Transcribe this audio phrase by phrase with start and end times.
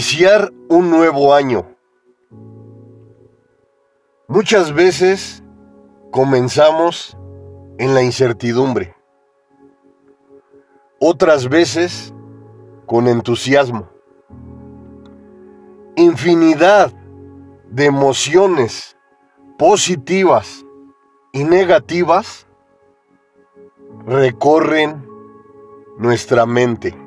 [0.00, 1.76] Iniciar un nuevo año.
[4.28, 5.44] Muchas veces
[6.10, 7.18] comenzamos
[7.76, 8.96] en la incertidumbre.
[11.00, 12.14] Otras veces
[12.86, 13.90] con entusiasmo.
[15.96, 16.94] Infinidad
[17.68, 18.96] de emociones
[19.58, 20.64] positivas
[21.30, 22.46] y negativas
[24.06, 25.06] recorren
[25.98, 26.99] nuestra mente.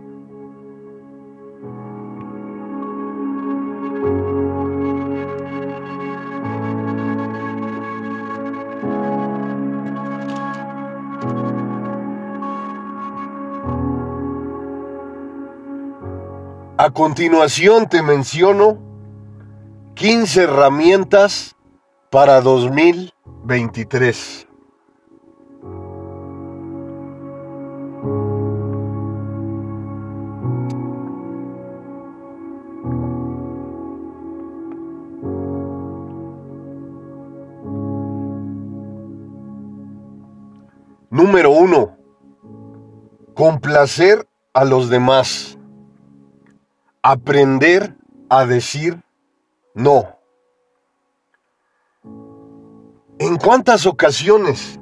[16.85, 18.77] A continuación te menciono
[19.95, 21.55] 15 herramientas
[22.11, 24.49] para 2023.
[41.09, 41.97] Número 1.
[43.35, 45.57] Complacer a los demás
[47.03, 47.95] aprender
[48.29, 49.03] a decir
[49.75, 50.17] no.
[53.19, 54.79] ¿En cuántas ocasiones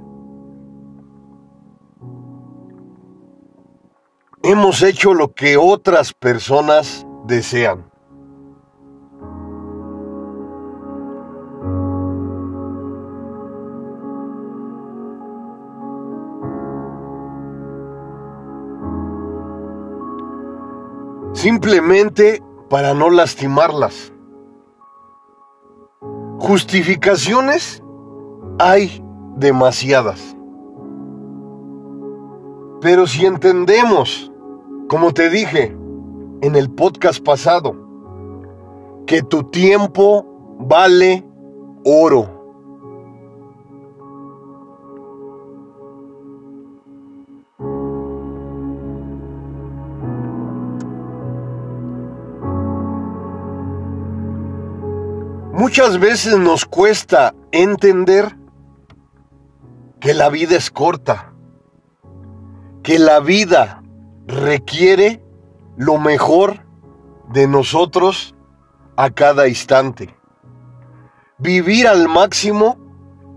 [4.43, 7.90] hemos hecho lo que otras personas desean?
[21.41, 24.13] Simplemente para no lastimarlas.
[26.37, 27.81] Justificaciones
[28.59, 29.03] hay
[29.37, 30.37] demasiadas.
[32.79, 34.31] Pero si entendemos,
[34.87, 35.75] como te dije
[36.41, 37.75] en el podcast pasado,
[39.07, 41.25] que tu tiempo vale
[41.83, 42.40] oro.
[55.61, 58.35] Muchas veces nos cuesta entender
[59.99, 61.35] que la vida es corta,
[62.81, 63.83] que la vida
[64.25, 65.23] requiere
[65.77, 66.65] lo mejor
[67.31, 68.33] de nosotros
[68.95, 70.17] a cada instante.
[71.37, 72.79] Vivir al máximo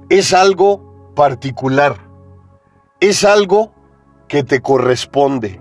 [0.09, 2.09] es algo particular,
[3.01, 3.75] es algo
[4.29, 5.61] que te corresponde.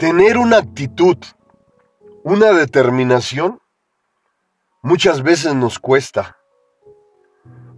[0.00, 1.18] Tener una actitud,
[2.24, 3.60] una determinación,
[4.80, 6.38] muchas veces nos cuesta.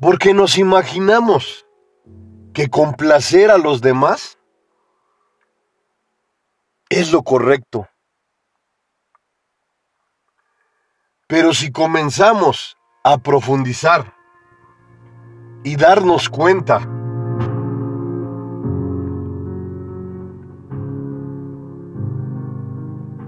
[0.01, 1.67] Porque nos imaginamos
[2.55, 4.39] que complacer a los demás
[6.91, 7.89] es lo correcto.
[11.27, 14.15] Pero si comenzamos a profundizar
[15.65, 16.89] y darnos cuenta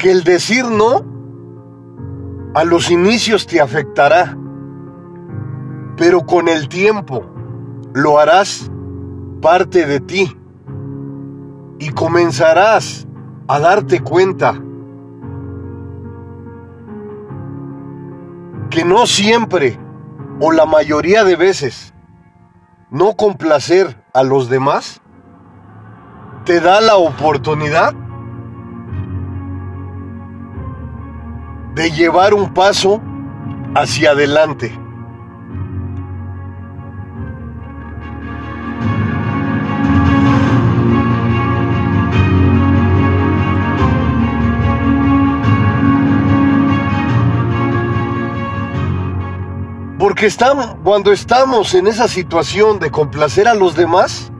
[0.04, 1.02] que el decir no
[2.54, 4.36] a los inicios te afectará,
[5.96, 7.24] pero con el tiempo
[7.94, 8.70] lo harás
[9.40, 10.36] parte de ti
[11.78, 13.08] y comenzarás
[13.48, 14.60] a darte cuenta
[18.68, 19.80] que no siempre
[20.38, 21.94] o la mayoría de veces
[22.90, 25.00] no complacer a los demás
[26.44, 27.94] te da la oportunidad
[31.74, 33.00] de llevar un paso
[33.74, 34.78] hacia adelante.
[49.98, 50.28] Porque
[50.82, 54.30] cuando estamos en esa situación de complacer a los demás,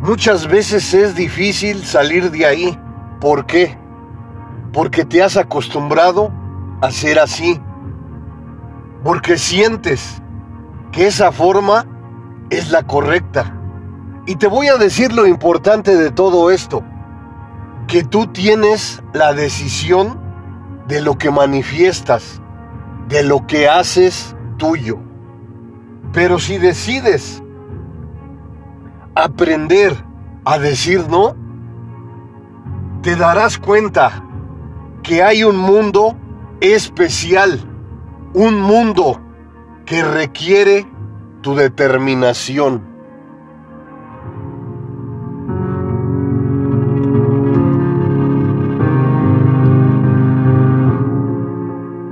[0.00, 2.78] muchas veces es difícil salir de ahí.
[3.20, 3.81] ¿Por qué?
[4.72, 6.32] Porque te has acostumbrado
[6.80, 7.60] a ser así,
[9.04, 10.22] porque sientes
[10.90, 11.86] que esa forma
[12.50, 13.58] es la correcta.
[14.26, 16.82] Y te voy a decir lo importante de todo esto,
[17.86, 20.20] que tú tienes la decisión
[20.86, 22.40] de lo que manifiestas,
[23.08, 24.98] de lo que haces tuyo.
[26.12, 27.42] Pero si decides
[29.14, 29.96] aprender
[30.44, 31.34] a decir no,
[33.02, 34.22] te darás cuenta
[35.02, 36.16] que hay un mundo
[36.60, 37.60] especial,
[38.34, 39.20] un mundo
[39.84, 40.86] que requiere
[41.40, 42.92] tu determinación.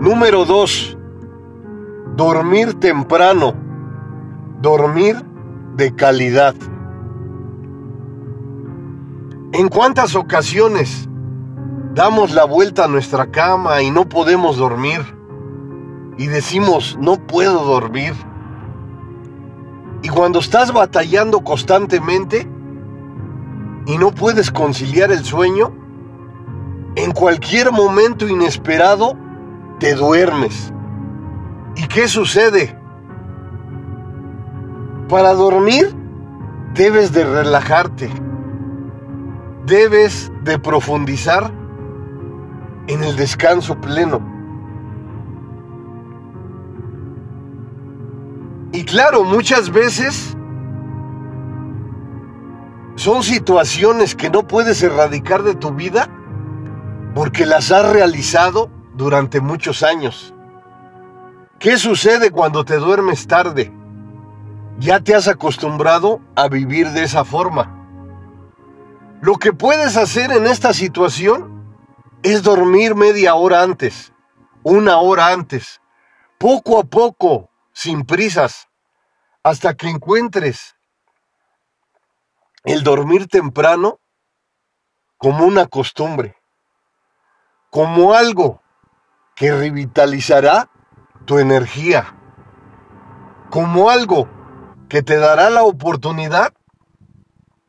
[0.01, 0.99] Número 2.
[2.17, 3.55] Dormir temprano.
[4.61, 5.17] Dormir
[5.77, 6.55] de calidad.
[9.53, 11.10] ¿En cuántas ocasiones
[11.95, 15.01] damos la vuelta a nuestra cama y no podemos dormir?
[16.19, 18.15] Y decimos, no puedo dormir.
[20.03, 22.49] Y cuando estás batallando constantemente
[23.87, 25.73] y no puedes conciliar el sueño,
[26.97, 29.17] en cualquier momento inesperado
[29.79, 30.73] te duermes.
[31.77, 32.77] ¿Y qué sucede?
[35.09, 35.95] Para dormir
[36.75, 38.11] debes de relajarte,
[39.67, 41.60] debes de profundizar
[42.87, 44.21] en el descanso pleno.
[48.73, 50.37] Y claro, muchas veces
[52.95, 56.09] son situaciones que no puedes erradicar de tu vida
[57.15, 60.35] porque las has realizado durante muchos años.
[61.59, 63.73] ¿Qué sucede cuando te duermes tarde?
[64.79, 67.77] Ya te has acostumbrado a vivir de esa forma.
[69.21, 71.50] Lo que puedes hacer en esta situación
[72.23, 74.13] es dormir media hora antes,
[74.63, 75.81] una hora antes,
[76.39, 78.69] poco a poco, sin prisas,
[79.43, 80.77] hasta que encuentres
[82.65, 84.01] el dormir temprano
[85.17, 86.37] como una costumbre,
[87.71, 88.63] como algo
[89.35, 90.71] que revitalizará
[91.25, 92.17] tu energía,
[93.49, 94.29] como algo
[94.89, 96.53] que te dará la oportunidad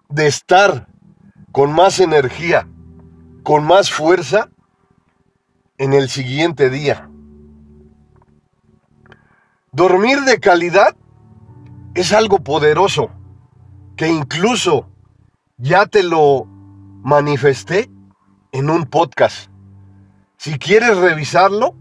[0.09, 0.88] de estar
[1.51, 2.68] con más energía,
[3.43, 4.49] con más fuerza
[5.77, 7.09] en el siguiente día.
[9.71, 10.95] Dormir de calidad
[11.95, 13.09] es algo poderoso
[13.95, 14.89] que incluso
[15.57, 16.45] ya te lo
[17.03, 17.89] manifesté
[18.51, 19.49] en un podcast.
[20.37, 21.75] Si quieres revisarlo,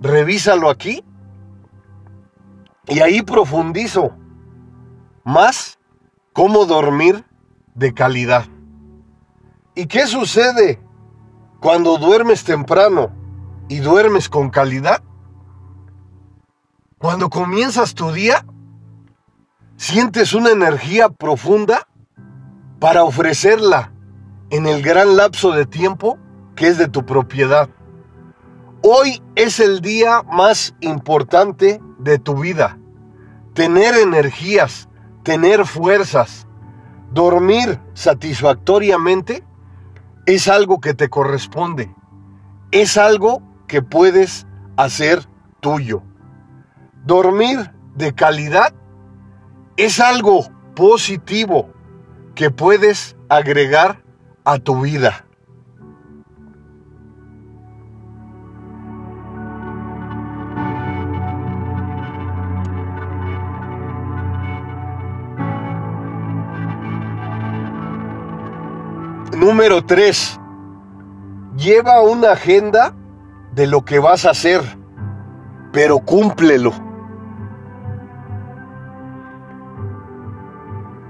[0.00, 1.04] revísalo aquí
[2.88, 4.16] y ahí profundizo
[5.24, 5.78] más
[6.32, 7.24] cómo dormir
[7.74, 8.46] de calidad.
[9.74, 10.78] ¿Y qué sucede
[11.60, 13.10] cuando duermes temprano
[13.68, 15.02] y duermes con calidad?
[16.98, 18.44] Cuando comienzas tu día,
[19.76, 21.88] sientes una energía profunda
[22.80, 23.92] para ofrecerla
[24.50, 26.18] en el gran lapso de tiempo
[26.54, 27.70] que es de tu propiedad.
[28.82, 32.78] Hoy es el día más importante de tu vida.
[33.54, 34.90] Tener energías,
[35.22, 36.46] tener fuerzas,
[37.10, 39.42] dormir satisfactoriamente
[40.26, 41.94] es algo que te corresponde.
[42.70, 44.46] Es algo que puedes
[44.76, 45.26] hacer
[45.60, 46.02] tuyo.
[47.04, 48.72] Dormir de calidad
[49.76, 51.72] es algo positivo
[52.34, 54.02] que puedes agregar
[54.44, 55.26] a tu vida.
[69.42, 70.38] Número 3.
[71.56, 72.94] Lleva una agenda
[73.52, 74.62] de lo que vas a hacer,
[75.72, 76.72] pero cúmplelo.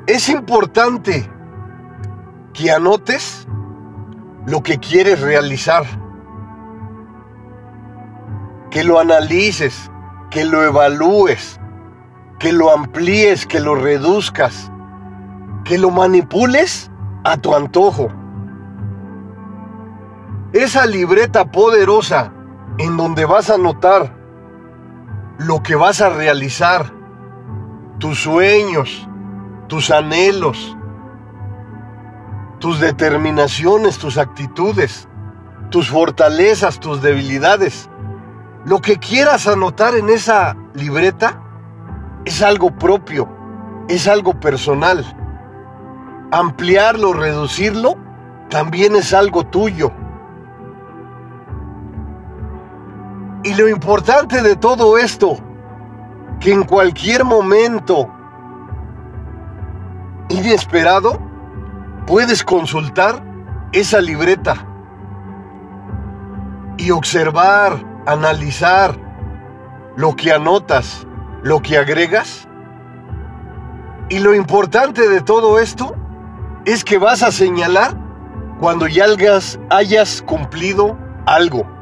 [0.06, 1.30] Es importante
[2.54, 3.46] que anotes
[4.46, 5.84] lo que quieres realizar,
[8.70, 9.90] que lo analices,
[10.30, 11.60] que lo evalúes,
[12.38, 14.72] que lo amplíes, que lo reduzcas,
[15.64, 16.90] que lo manipules
[17.24, 18.08] a tu antojo
[20.52, 22.32] esa libreta poderosa
[22.78, 24.14] en donde vas a anotar
[25.38, 26.92] lo que vas a realizar,
[27.98, 29.08] tus sueños,
[29.68, 30.76] tus anhelos,
[32.58, 35.08] tus determinaciones, tus actitudes,
[35.70, 37.88] tus fortalezas, tus debilidades.
[38.64, 41.42] Lo que quieras anotar en esa libreta
[42.24, 43.28] es algo propio,
[43.88, 45.04] es algo personal.
[46.30, 47.96] Ampliarlo, reducirlo,
[48.48, 49.92] también es algo tuyo.
[53.44, 55.36] Y lo importante de todo esto,
[56.38, 58.08] que en cualquier momento
[60.28, 61.18] inesperado
[62.06, 63.22] puedes consultar
[63.72, 64.66] esa libreta
[66.78, 68.96] y observar, analizar
[69.96, 71.06] lo que anotas,
[71.42, 72.48] lo que agregas.
[74.08, 75.94] Y lo importante de todo esto
[76.64, 77.96] es que vas a señalar
[78.60, 79.06] cuando ya
[79.70, 80.96] hayas cumplido
[81.26, 81.81] algo.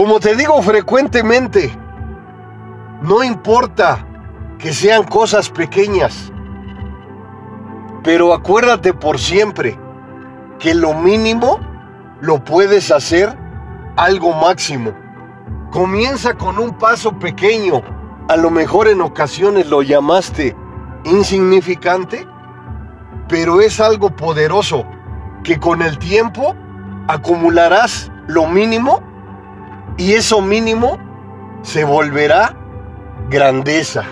[0.00, 1.70] Como te digo frecuentemente,
[3.02, 4.06] No importa
[4.58, 6.32] que sean cosas pequeñas,
[8.02, 9.78] pero acuérdate por siempre
[10.58, 11.60] que lo mínimo
[12.22, 13.36] lo puedes hacer
[13.96, 14.94] algo máximo.
[15.70, 17.82] Comienza con un paso pequeño.
[18.30, 20.56] A lo mejor en ocasiones lo llamaste
[21.04, 22.26] insignificante,
[23.28, 24.86] pero es algo poderoso
[25.44, 26.56] que con el tiempo
[27.06, 29.09] acumularás lo mínimo
[29.96, 30.98] y eso mínimo
[31.62, 32.56] se volverá
[33.28, 34.04] grandeza.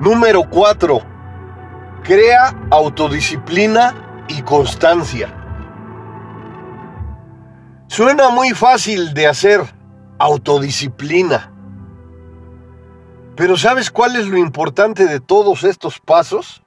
[0.00, 1.02] Número 4.
[2.02, 5.28] Crea autodisciplina y constancia.
[7.86, 9.60] Suena muy fácil de hacer
[10.18, 11.52] autodisciplina.
[13.36, 16.62] Pero ¿sabes cuál es lo importante de todos estos pasos?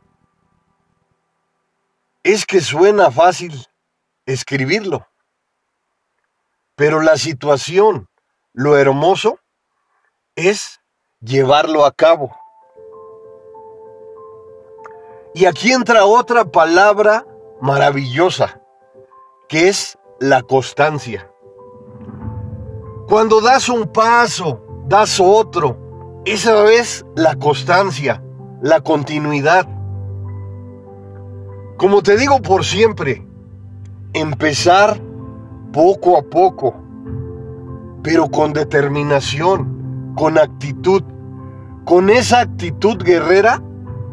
[2.24, 3.67] Es que suena fácil
[4.25, 5.08] escribirlo.
[6.75, 8.08] Pero la situación,
[8.53, 9.39] lo hermoso,
[10.36, 10.82] es
[11.20, 12.36] llevarlo a cabo.
[15.36, 17.25] Y aquí entra otra palabra
[17.62, 18.62] maravillosa,
[19.48, 21.29] que es la constancia.
[23.08, 25.83] Cuando das un paso, das otro,
[26.25, 28.24] esa es la constancia,
[28.62, 29.68] la continuidad.
[31.77, 33.27] Como te digo por siempre,
[34.13, 35.01] empezar
[35.74, 36.75] poco a poco,
[38.03, 41.03] pero con determinación, con actitud,
[41.84, 43.62] con esa actitud guerrera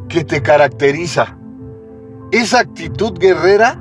[0.09, 1.37] que te caracteriza,
[2.33, 3.81] esa actitud guerrera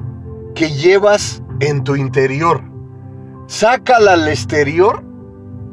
[0.53, 2.62] que llevas en tu interior.
[3.48, 5.03] Sácala al exterior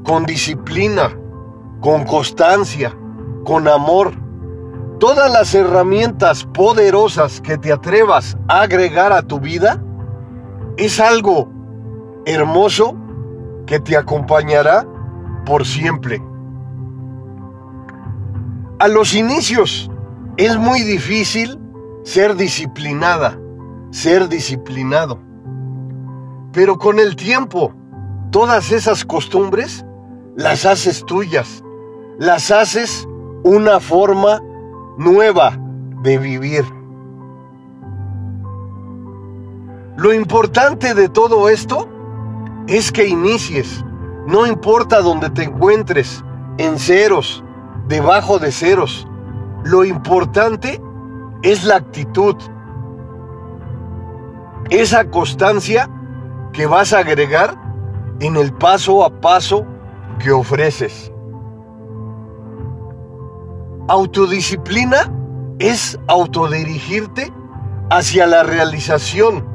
[0.05, 1.19] con disciplina,
[1.87, 2.93] con constancia,
[3.45, 4.13] con amor.
[4.99, 9.81] Todas las herramientas poderosas que te atrevas a agregar a tu vida
[10.79, 11.49] es algo
[12.25, 12.97] hermoso
[13.67, 14.85] que te acompañará
[15.45, 16.21] por siempre.
[18.81, 19.89] A los inicios
[20.39, 21.57] es muy difícil
[22.03, 23.39] ser disciplinada,
[23.93, 25.21] ser disciplinado.
[26.53, 27.73] Pero con el tiempo,
[28.33, 29.87] todas esas costumbres
[30.35, 31.63] las haces tuyas,
[32.19, 33.07] las haces
[33.45, 34.43] una forma
[34.97, 35.59] nueva
[36.03, 36.65] de vivir.
[39.97, 41.89] Lo importante de todo esto
[42.67, 43.85] es que inicies,
[44.27, 46.25] no importa dónde te encuentres,
[46.59, 47.45] en ceros,
[47.87, 49.07] debajo de ceros,
[49.65, 50.81] lo importante
[51.43, 52.37] es la actitud,
[54.71, 55.91] esa constancia
[56.53, 57.57] que vas a agregar
[58.21, 59.67] en el paso a paso
[60.19, 61.13] que ofreces.
[63.89, 65.13] Autodisciplina
[65.61, 67.33] es autodirigirte
[67.89, 69.47] hacia la realización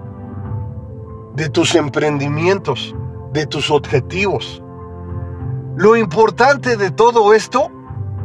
[1.36, 2.96] de tus emprendimientos,
[3.34, 4.64] de tus objetivos.
[5.76, 7.70] Lo importante de todo esto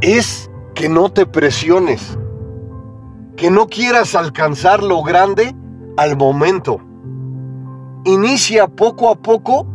[0.01, 2.17] es que no te presiones,
[3.37, 5.57] que no quieras alcanzar lo grande
[5.97, 6.81] al momento.
[8.05, 9.67] Inicia poco a poco,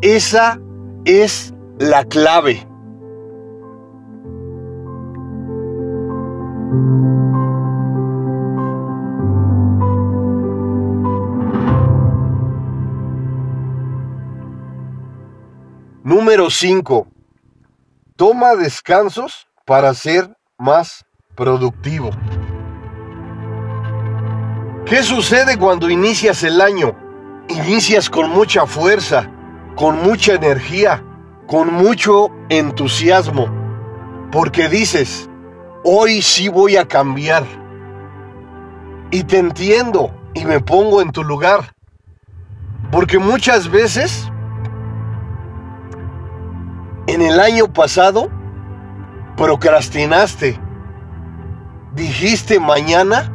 [0.00, 0.60] esa
[1.04, 2.66] es la clave.
[16.04, 17.08] Número 5.
[18.16, 21.04] Toma descansos para ser más
[21.34, 22.10] productivo.
[24.86, 26.94] ¿Qué sucede cuando inicias el año?
[27.48, 29.30] Inicias con mucha fuerza,
[29.76, 31.02] con mucha energía,
[31.46, 33.48] con mucho entusiasmo,
[34.30, 35.30] porque dices,
[35.84, 37.44] hoy sí voy a cambiar.
[39.10, 41.74] Y te entiendo y me pongo en tu lugar,
[42.90, 44.28] porque muchas veces
[47.06, 48.30] en el año pasado
[49.36, 50.58] procrastinaste,
[51.94, 53.30] dijiste mañana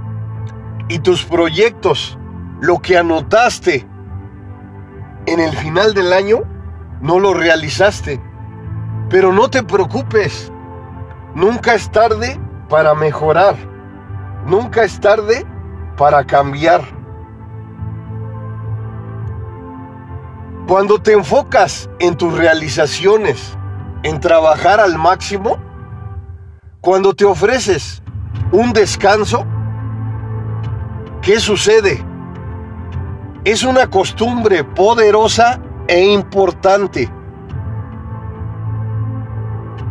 [0.90, 2.18] y tus proyectos,
[2.60, 3.88] lo que anotaste
[5.28, 6.40] en el final del año,
[7.00, 8.22] no lo realizaste.
[9.10, 10.52] Pero no te preocupes,
[11.36, 13.56] nunca es tarde para mejorar,
[14.46, 15.46] nunca es tarde
[15.98, 16.82] para cambiar.
[20.68, 23.58] Cuando te enfocas en tus realizaciones,
[24.04, 25.58] en trabajar al máximo,
[26.82, 28.02] cuando te ofreces
[28.52, 29.46] un descanso,
[31.22, 32.06] ¿qué sucede?
[33.44, 37.12] Es una costumbre poderosa e importante.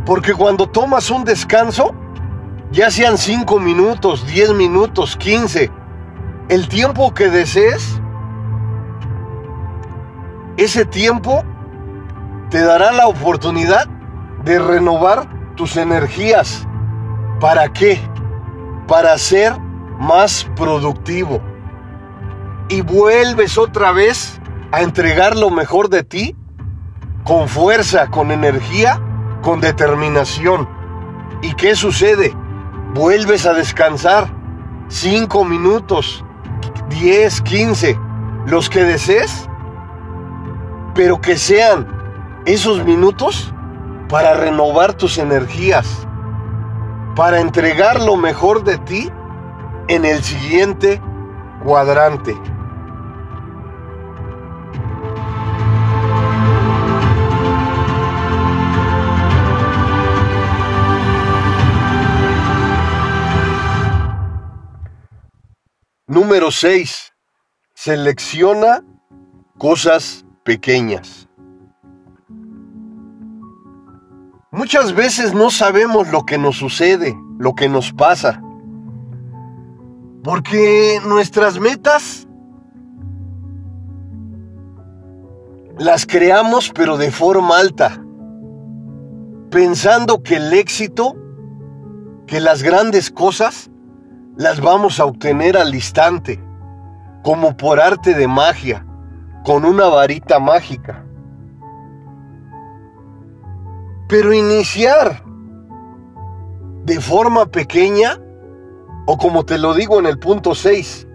[0.08, 1.94] Porque cuando tomas un descanso,
[2.70, 5.70] Ya sean 5 minutos, 10 minutos, 15.
[6.50, 7.98] El tiempo que desees,
[10.58, 11.44] ese tiempo
[12.50, 13.86] te dará la oportunidad
[14.44, 16.66] de renovar tus energías.
[17.40, 17.98] ¿Para qué?
[18.86, 19.58] Para ser
[19.98, 21.40] más productivo.
[22.68, 24.40] Y vuelves otra vez
[24.72, 26.36] a entregar lo mejor de ti
[27.24, 29.00] con fuerza, con energía,
[29.48, 30.68] con determinación.
[31.40, 32.36] ¿Y qué sucede?
[32.92, 34.28] Vuelves a descansar
[34.88, 36.22] 5 minutos,
[36.90, 37.98] 10, 15,
[38.44, 39.48] los que desees,
[40.94, 41.88] pero que sean
[42.44, 43.54] esos minutos
[44.10, 46.06] para renovar tus energías,
[47.16, 49.10] para entregar lo mejor de ti
[49.88, 51.00] en el siguiente
[51.64, 52.36] cuadrante.
[66.10, 67.12] Número 6.
[67.74, 68.82] Selecciona
[69.58, 71.28] cosas pequeñas.
[74.50, 78.42] Muchas veces no sabemos lo que nos sucede, lo que nos pasa.
[80.24, 82.26] Porque nuestras metas
[85.76, 88.02] las creamos pero de forma alta,
[89.50, 91.14] pensando que el éxito,
[92.26, 93.70] que las grandes cosas,
[94.38, 96.40] las vamos a obtener al instante,
[97.24, 98.86] como por arte de magia,
[99.44, 101.04] con una varita mágica.
[104.08, 105.24] Pero iniciar
[106.84, 108.16] de forma pequeña,
[109.06, 111.08] o como te lo digo en el punto 6,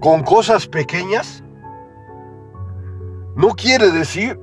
[0.00, 1.44] con cosas pequeñas,
[3.36, 4.36] no quiere decir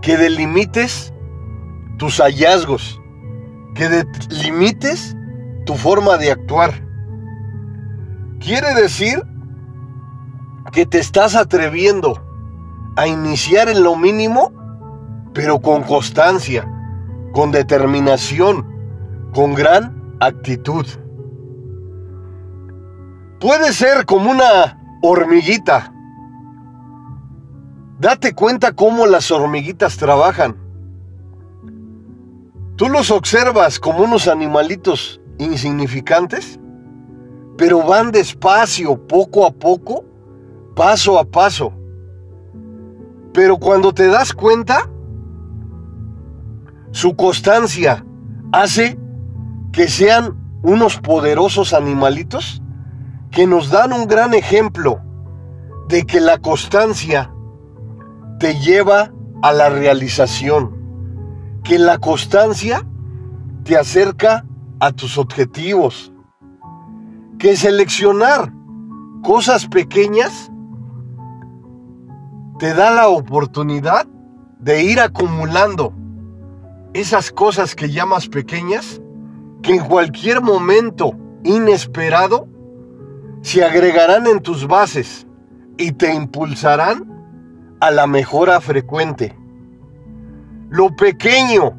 [0.00, 1.12] que delimites
[1.98, 2.98] tus hallazgos,
[3.74, 5.14] que delimites
[5.66, 6.91] tu forma de actuar.
[8.42, 9.22] Quiere decir
[10.72, 12.20] que te estás atreviendo
[12.96, 14.52] a iniciar en lo mínimo,
[15.32, 16.68] pero con constancia,
[17.32, 18.66] con determinación,
[19.32, 20.84] con gran actitud.
[23.38, 25.92] Puede ser como una hormiguita.
[28.00, 30.56] Date cuenta cómo las hormiguitas trabajan.
[32.74, 36.58] Tú los observas como unos animalitos insignificantes
[37.56, 40.04] pero van despacio, poco a poco,
[40.74, 41.72] paso a paso.
[43.32, 44.90] Pero cuando te das cuenta,
[46.90, 48.04] su constancia
[48.52, 48.98] hace
[49.72, 52.62] que sean unos poderosos animalitos
[53.30, 55.00] que nos dan un gran ejemplo
[55.88, 57.32] de que la constancia
[58.38, 59.12] te lleva
[59.42, 62.86] a la realización, que la constancia
[63.64, 64.44] te acerca
[64.80, 66.11] a tus objetivos,
[67.42, 68.52] que seleccionar
[69.24, 70.48] cosas pequeñas
[72.60, 74.06] te da la oportunidad
[74.60, 75.92] de ir acumulando
[76.94, 79.02] esas cosas que llamas pequeñas
[79.60, 82.46] que en cualquier momento inesperado
[83.40, 85.26] se agregarán en tus bases
[85.78, 87.10] y te impulsarán
[87.80, 89.36] a la mejora frecuente.
[90.70, 91.76] Lo pequeño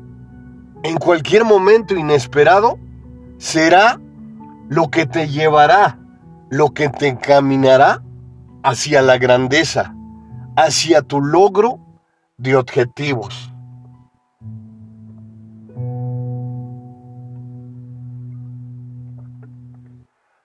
[0.84, 2.78] en cualquier momento inesperado
[3.38, 3.98] será
[4.70, 6.00] lo que te llevará,
[6.50, 8.02] lo que te encaminará
[8.64, 9.94] hacia la grandeza,
[10.56, 11.80] hacia tu logro
[12.38, 13.52] de objetivos.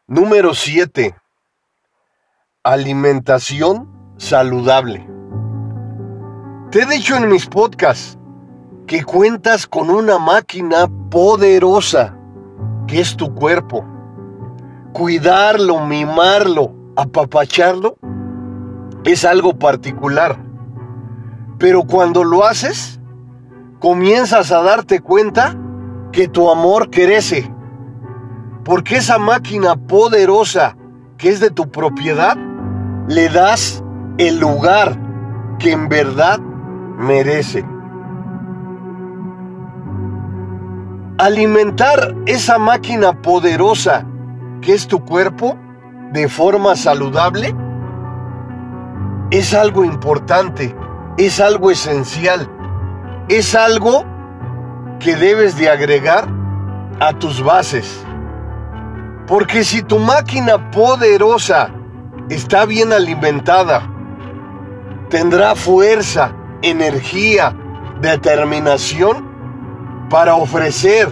[0.07, 1.15] Número 7.
[2.65, 5.07] Alimentación saludable.
[6.71, 8.19] Te he dicho en mis podcasts
[8.87, 12.17] que cuentas con una máquina poderosa
[12.87, 13.98] que es tu cuerpo
[14.93, 17.97] cuidarlo, mimarlo, apapacharlo,
[19.05, 20.39] es algo particular.
[21.59, 23.01] Pero cuando lo haces,
[23.79, 25.57] comienzas a darte cuenta
[26.13, 27.53] que tu amor crece.
[28.65, 30.77] Porque esa máquina poderosa
[31.19, 32.37] que es de tu propiedad,
[33.09, 33.83] le das
[34.19, 34.97] el lugar
[35.59, 37.65] que en verdad merece.
[41.19, 44.07] Alimentar esa máquina poderosa
[44.61, 45.57] que es tu cuerpo
[46.13, 47.55] de forma saludable
[49.31, 50.75] es algo importante,
[51.19, 52.49] es algo esencial,
[53.29, 54.05] es algo
[55.01, 56.27] que debes de agregar
[56.99, 58.05] a tus bases.
[59.27, 61.71] Porque si tu máquina poderosa
[62.31, 63.83] está bien alimentada,
[65.11, 67.55] tendrá fuerza, energía,
[68.01, 69.29] determinación
[70.09, 71.09] para ofrecer,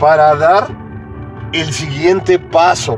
[0.00, 0.87] para dar
[1.52, 2.96] el siguiente paso.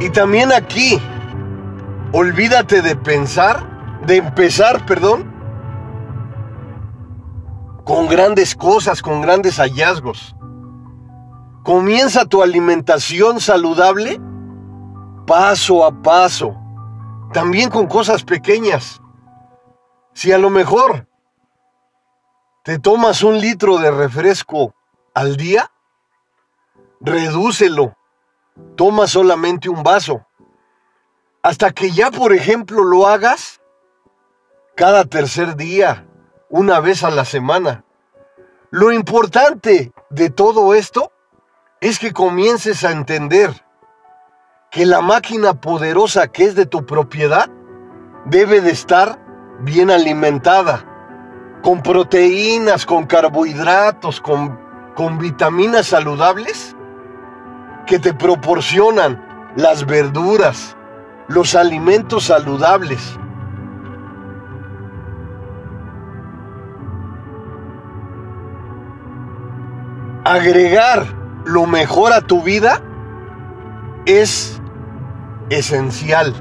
[0.00, 1.00] Y también aquí,
[2.12, 5.30] olvídate de pensar, de empezar, perdón,
[7.84, 10.36] con grandes cosas, con grandes hallazgos.
[11.64, 14.20] Comienza tu alimentación saludable
[15.26, 16.56] paso a paso,
[17.32, 19.00] también con cosas pequeñas.
[20.18, 21.06] Si a lo mejor
[22.64, 24.74] te tomas un litro de refresco
[25.14, 25.70] al día,
[27.00, 27.96] redúcelo,
[28.74, 30.26] toma solamente un vaso.
[31.40, 33.60] Hasta que ya, por ejemplo, lo hagas
[34.74, 36.04] cada tercer día,
[36.48, 37.84] una vez a la semana.
[38.70, 41.12] Lo importante de todo esto
[41.80, 43.64] es que comiences a entender
[44.72, 47.48] que la máquina poderosa que es de tu propiedad
[48.24, 49.27] debe de estar
[49.60, 50.84] bien alimentada,
[51.62, 54.58] con proteínas, con carbohidratos, con,
[54.94, 56.76] con vitaminas saludables
[57.86, 60.76] que te proporcionan las verduras,
[61.26, 63.18] los alimentos saludables.
[70.24, 71.06] Agregar
[71.46, 72.82] lo mejor a tu vida
[74.04, 74.60] es
[75.48, 76.34] esencial.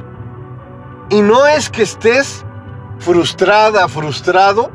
[1.09, 2.45] Y no es que estés
[2.99, 4.71] frustrada, frustrado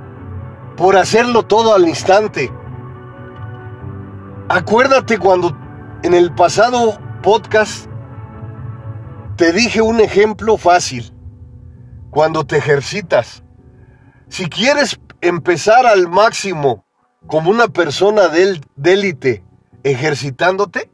[0.77, 2.53] por hacerlo todo al instante.
[4.49, 5.57] Acuérdate cuando
[6.03, 7.87] en el pasado podcast
[9.37, 11.13] te dije un ejemplo fácil.
[12.11, 13.43] Cuando te ejercitas.
[14.29, 16.85] Si quieres empezar al máximo
[17.27, 19.45] como una persona de élite
[19.83, 20.91] ejercitándote,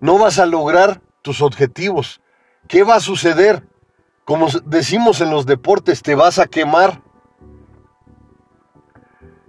[0.00, 2.20] no vas a lograr tus objetivos.
[2.68, 3.66] ¿Qué va a suceder?
[4.24, 7.02] Como decimos en los deportes, te vas a quemar.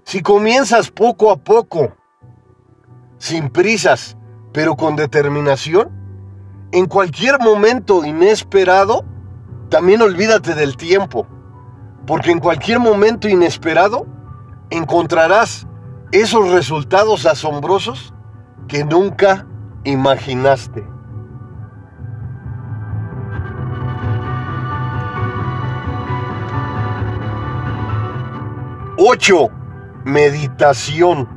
[0.03, 1.95] Si comienzas poco a poco,
[3.17, 4.17] sin prisas,
[4.51, 5.89] pero con determinación,
[6.71, 9.05] en cualquier momento inesperado,
[9.69, 11.25] también olvídate del tiempo,
[12.05, 14.05] porque en cualquier momento inesperado
[14.69, 15.67] encontrarás
[16.11, 18.13] esos resultados asombrosos
[18.67, 19.47] que nunca
[19.83, 20.94] imaginaste?
[29.08, 29.52] Ocho,
[30.04, 31.30] meditación.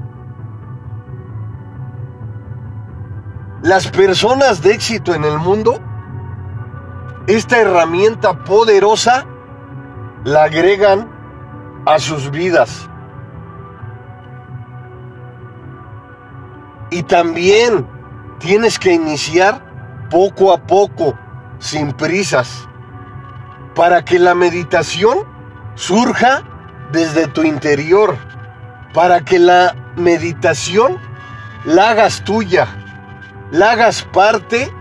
[3.61, 5.79] Las personas de éxito en el mundo,
[7.27, 9.27] esta herramienta poderosa
[10.25, 11.11] la agregan
[11.85, 12.89] a sus vidas.
[16.91, 17.87] Y también
[18.39, 21.19] tienes que iniciar poco a poco,
[21.59, 22.67] sin prisas,
[23.75, 25.19] para que la meditación
[25.75, 26.45] surja
[26.93, 28.17] desde tu interior,
[28.95, 30.99] para que la meditación
[31.65, 32.67] la hagas tuya,
[33.51, 34.73] la hagas parte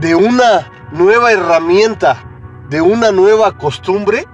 [0.00, 2.16] de una nueva herramienta,
[2.68, 4.26] de una nueva costumbre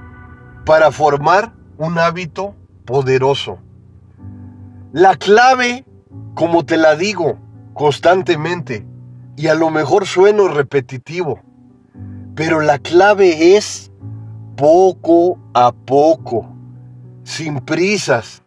[0.64, 3.58] para formar un hábito poderoso.
[4.92, 5.84] La clave
[6.36, 7.38] como te la digo
[7.72, 8.86] constantemente,
[9.36, 11.40] y a lo mejor sueno repetitivo,
[12.34, 13.90] pero la clave es
[14.54, 16.46] poco a poco,
[17.26, 18.42] sin prisas.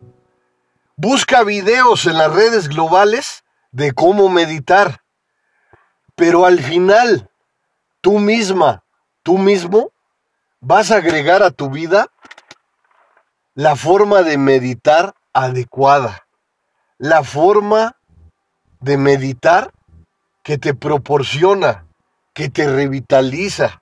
[0.96, 5.04] Busca videos en las redes globales de cómo meditar,
[6.16, 7.30] pero al final,
[8.02, 8.84] tú misma,
[9.22, 9.92] tú mismo,
[10.60, 12.08] vas a agregar a tu vida
[13.54, 16.26] la forma de meditar adecuada
[17.00, 17.96] la forma
[18.82, 19.72] de meditar
[20.44, 21.86] que te proporciona,
[22.34, 23.82] que te revitaliza,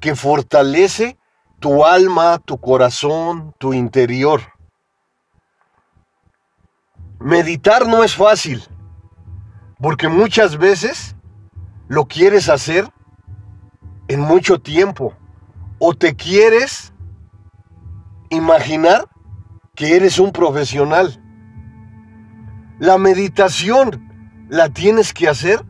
[0.00, 1.16] que fortalece
[1.58, 4.40] tu alma, tu corazón, tu interior.
[7.18, 8.62] Meditar no es fácil,
[9.80, 11.16] porque muchas veces
[11.88, 12.88] lo quieres hacer
[14.08, 15.14] en mucho tiempo
[15.78, 16.92] o te quieres
[18.30, 19.08] imaginar
[19.74, 21.22] que eres un profesional
[22.78, 25.64] la meditación la tienes que hacer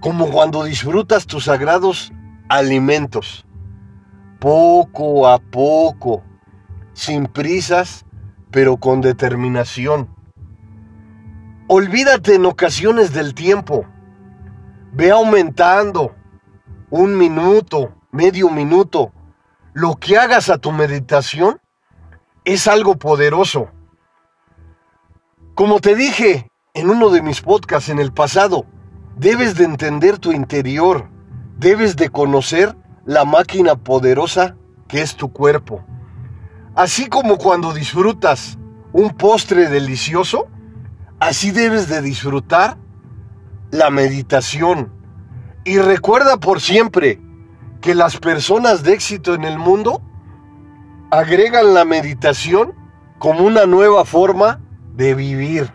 [0.00, 2.12] como cuando disfrutas tus sagrados
[2.48, 3.45] alimentos.
[4.38, 6.22] Poco a poco,
[6.92, 8.04] sin prisas,
[8.50, 10.08] pero con determinación.
[11.68, 13.86] Olvídate en ocasiones del tiempo.
[14.92, 16.14] Ve aumentando
[16.90, 19.12] un minuto, medio minuto.
[19.72, 21.60] Lo que hagas a tu meditación
[22.44, 23.70] es algo poderoso.
[25.54, 28.66] Como te dije en uno de mis podcasts en el pasado,
[29.16, 31.08] debes de entender tu interior,
[31.56, 34.56] debes de conocer la máquina poderosa
[34.88, 35.84] que es tu cuerpo.
[36.74, 38.58] Así como cuando disfrutas
[38.92, 40.48] un postre delicioso,
[41.20, 42.76] así debes de disfrutar
[43.70, 44.92] la meditación.
[45.64, 47.20] Y recuerda por siempre
[47.80, 50.02] que las personas de éxito en el mundo
[51.10, 52.74] agregan la meditación
[53.18, 54.60] como una nueva forma
[54.94, 55.72] de vivir.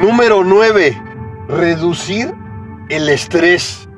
[0.00, 1.02] Número 9.
[1.48, 2.39] Reducir
[2.90, 3.88] el estrés.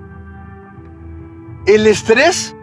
[1.67, 2.55] El estrés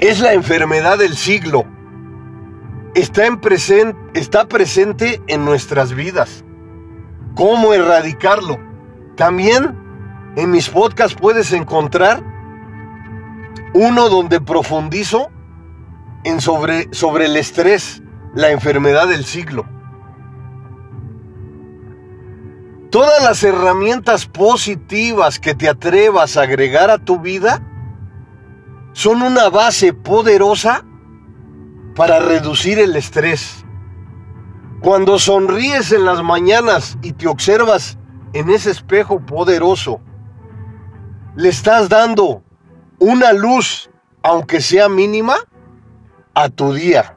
[0.00, 1.64] es la enfermedad del siglo.
[2.94, 3.40] Está, en
[4.14, 6.44] está presente en nuestras vidas.
[7.34, 8.58] ¿Cómo erradicarlo?
[9.16, 9.78] También
[10.36, 12.22] en mis podcasts puedes encontrar
[13.74, 15.30] uno donde profundizo
[16.24, 18.02] en sobre, sobre el estrés,
[18.34, 19.66] la enfermedad del siglo.
[22.92, 27.62] Todas las herramientas positivas que te atrevas a agregar a tu vida
[28.92, 30.84] son una base poderosa
[31.96, 33.64] para reducir el estrés.
[34.82, 37.96] Cuando sonríes en las mañanas y te observas
[38.34, 40.02] en ese espejo poderoso,
[41.34, 42.42] le estás dando
[42.98, 43.88] una luz,
[44.22, 45.36] aunque sea mínima,
[46.34, 47.16] a tu día.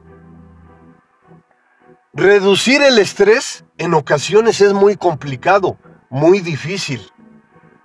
[2.16, 5.76] Reducir el estrés en ocasiones es muy complicado,
[6.08, 7.12] muy difícil.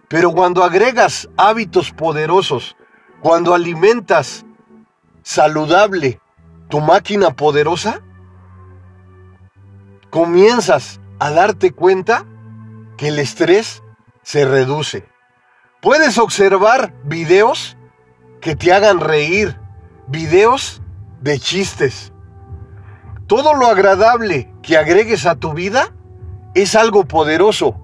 [0.08, 2.78] Pero cuando agregas hábitos poderosos
[3.22, 4.46] cuando alimentas
[5.22, 6.20] saludable
[6.70, 8.02] tu máquina poderosa,
[10.10, 12.26] comienzas a darte cuenta
[12.98, 13.84] que el estrés
[14.24, 15.08] se reduce.
[15.82, 17.78] Puedes observar videos
[18.40, 19.60] que te hagan reír,
[20.08, 20.82] videos
[21.20, 22.11] de chistes.
[23.32, 25.94] Todo lo agradable que agregues a tu vida
[26.54, 27.80] es algo poderoso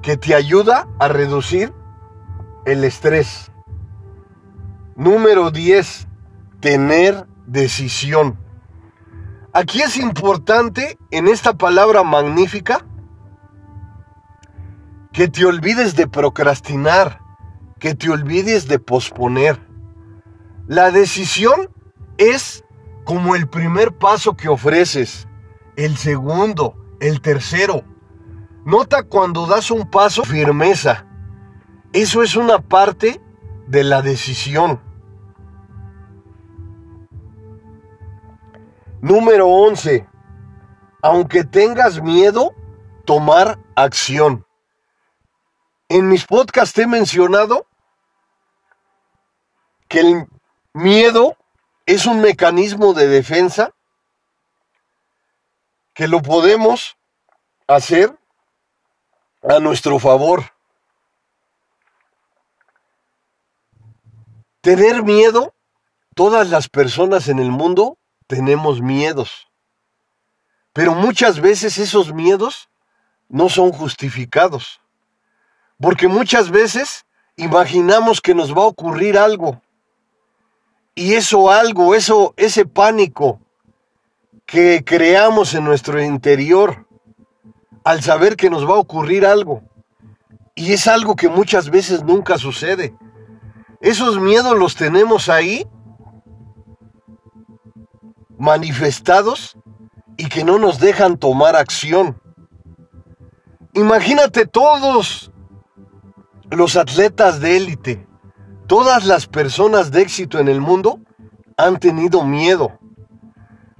[0.00, 1.74] que te ayuda a reducir
[2.64, 3.52] el estrés.
[4.96, 6.08] Número 10.
[6.60, 8.38] Tener decisión.
[9.52, 12.86] Aquí es importante en esta palabra magnífica
[15.12, 17.20] que te olvides de procrastinar,
[17.78, 19.60] que te olvides de posponer.
[20.66, 21.68] La decisión
[22.16, 22.64] es
[23.04, 25.26] como el primer paso que ofreces,
[25.76, 27.84] el segundo, el tercero.
[28.64, 31.06] Nota cuando das un paso firmeza.
[31.92, 33.20] Eso es una parte
[33.66, 34.80] de la decisión.
[39.00, 40.06] Número 11.
[41.02, 42.52] Aunque tengas miedo,
[43.06, 44.44] tomar acción.
[45.88, 47.66] En mis podcasts he mencionado
[49.88, 50.26] que el
[50.72, 51.36] miedo
[51.90, 53.74] es un mecanismo de defensa
[55.92, 56.96] que lo podemos
[57.66, 58.16] hacer
[59.42, 60.52] a nuestro favor.
[64.60, 65.52] Tener miedo,
[66.14, 67.98] todas las personas en el mundo
[68.28, 69.48] tenemos miedos.
[70.72, 72.68] Pero muchas veces esos miedos
[73.28, 74.80] no son justificados.
[75.80, 79.60] Porque muchas veces imaginamos que nos va a ocurrir algo.
[81.00, 83.40] Y eso algo, eso, ese pánico
[84.44, 86.86] que creamos en nuestro interior
[87.84, 89.62] al saber que nos va a ocurrir algo.
[90.54, 92.94] Y es algo que muchas veces nunca sucede.
[93.80, 95.66] Esos miedos los tenemos ahí
[98.36, 99.56] manifestados
[100.18, 102.20] y que no nos dejan tomar acción.
[103.72, 105.32] Imagínate todos
[106.50, 108.06] los atletas de élite,
[108.70, 111.00] todas las personas de éxito en el mundo
[111.56, 112.78] han tenido miedo,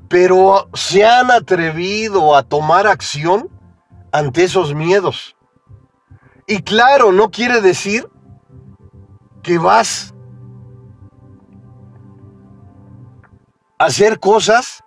[0.08, 3.48] pero se han atrevido a tomar acción
[4.10, 5.36] ante esos miedos.
[6.44, 8.10] Y claro, no quiere decir
[9.44, 10.12] que vas
[13.78, 14.82] hacer cosas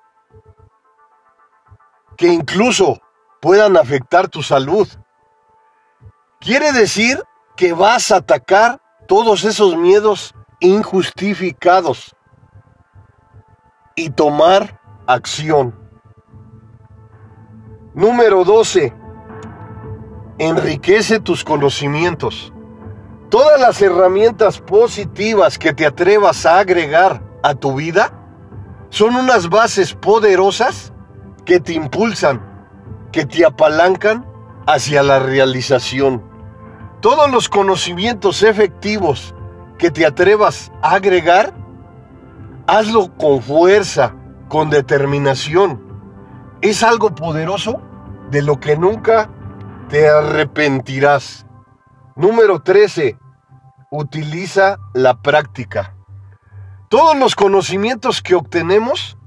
[2.18, 3.02] que incluso
[3.40, 4.86] puedan afectar tu salud.
[6.42, 7.24] Quiere decir
[7.56, 12.16] que vas a atacar todos esos miedos injustificados
[13.96, 15.76] y tomar acción.
[17.94, 18.94] Número 12.
[20.40, 22.52] Enriquece tus conocimientos.
[23.30, 28.12] Todas las herramientas positivas que te atrevas a agregar a tu vida
[28.90, 30.94] son unas bases poderosas
[31.46, 32.42] que te impulsan,
[33.12, 34.26] que te apalancan
[34.66, 36.33] hacia la realización.
[37.04, 39.36] Todos los conocimientos efectivos
[39.78, 41.54] que te atrevas a agregar,
[42.66, 44.16] hazlo con fuerza,
[44.48, 45.84] con determinación.
[46.62, 47.82] Es algo poderoso
[48.32, 49.30] de lo que nunca
[49.90, 51.46] te arrepentirás.
[52.16, 53.18] Número 13.
[53.92, 55.98] Utiliza la práctica.
[56.88, 59.18] Todos los conocimientos que obtenemos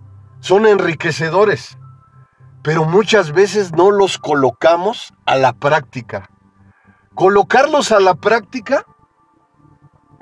[0.41, 1.77] son enriquecedores,
[2.63, 6.31] pero muchas veces no los colocamos a la práctica.
[7.17, 8.85] Colocarlos a la práctica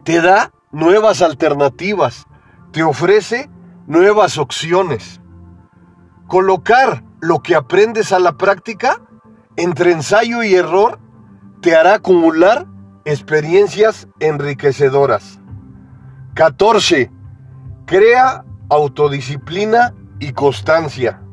[0.05, 2.27] te da nuevas alternativas,
[2.71, 3.51] te ofrece
[3.89, 5.21] nuevas opciones.
[6.29, 9.03] Colocar lo que aprendes a la práctica
[9.57, 11.01] entre ensayo y error
[11.63, 12.69] te hará acumular
[13.05, 15.41] experiencias enriquecedoras.
[16.35, 17.11] 14.
[17.87, 21.24] Crea autodisciplina y constancia.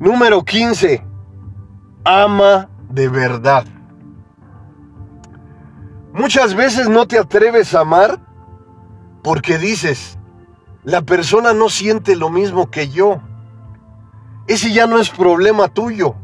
[0.00, 1.04] Número 15.
[2.04, 3.64] Ama de verdad.
[6.12, 8.20] Muchas veces no te atreves a amar
[9.24, 10.18] porque dices,
[10.84, 13.20] la persona no siente lo mismo que yo.
[14.46, 16.14] Ese ya no es problema tuyo.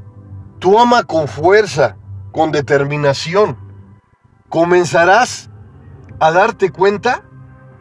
[0.61, 1.97] Tú ama con fuerza,
[2.31, 3.59] con determinación.
[4.49, 5.51] Comenzarás
[6.21, 7.25] a darte cuenta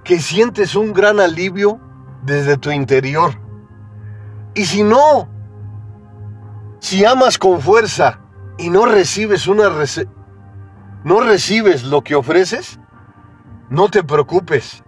[0.03, 1.79] que sientes un gran alivio
[2.23, 3.39] desde tu interior.
[4.55, 5.29] Y si no,
[6.83, 8.19] si amas con fuerza
[8.57, 9.69] y no recibes una
[11.05, 12.77] no recibes lo que ofreces,
[13.69, 14.83] no te preocupes.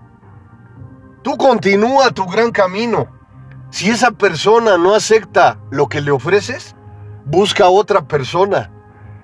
[1.23, 3.07] Tú continúa tu gran camino.
[3.69, 6.75] Si esa persona no acepta lo que le ofreces,
[7.23, 8.71] busca a otra persona.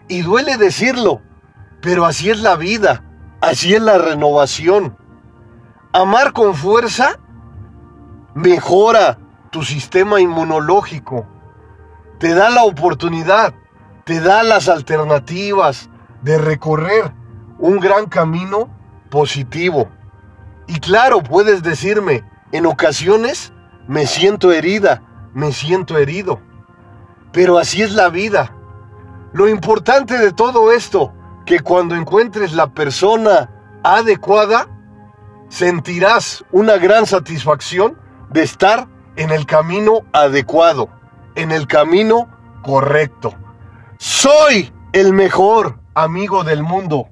[0.08, 1.22] Y duele decirlo,
[1.82, 3.04] pero así es la vida,
[3.42, 4.98] así es la renovación.
[5.92, 7.20] Amar con fuerza
[8.34, 9.18] mejora
[9.50, 11.28] tu sistema inmunológico,
[12.22, 13.56] te da la oportunidad,
[14.04, 15.90] te da las alternativas
[16.22, 17.12] de recorrer
[17.58, 18.70] un gran camino
[19.10, 19.90] positivo.
[20.68, 23.52] Y claro, puedes decirme, en ocasiones
[23.88, 25.02] me siento herida,
[25.34, 26.40] me siento herido.
[27.32, 28.54] Pero así es la vida.
[29.34, 31.12] Lo importante de todo esto,
[31.48, 33.50] que cuando encuentres la persona
[33.84, 34.68] adecuada,
[35.50, 37.98] sentirás una gran satisfacción
[38.30, 41.01] de estar en el camino adecuado,
[41.36, 42.30] en el camino
[42.64, 43.34] correcto.
[43.98, 47.10] Soy el mejor amigo del mundo,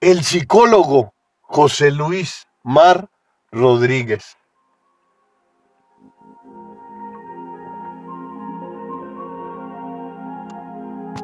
[0.00, 1.12] el psicólogo
[1.42, 3.08] José Luis Mar
[3.50, 4.37] Rodríguez.